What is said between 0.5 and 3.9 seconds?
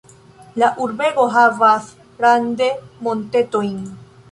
La urbego havas rande montetojn.